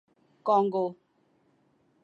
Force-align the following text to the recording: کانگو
کانگو 0.45 0.85